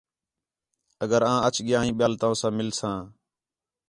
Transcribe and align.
اگر 1.03 1.21
آں 1.31 1.39
اچ 1.47 1.55
ڳیا 1.65 1.79
ہیں 1.83 1.95
ٻیال 1.97 2.13
تَونسا 2.21 2.47
مِلساں 2.57 2.97